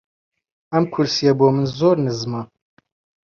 ئەم 0.71 0.83
کورسییە 0.93 1.33
بۆ 1.39 1.47
من 1.55 1.65
زۆر 1.77 1.95
نزمە. 2.05 2.41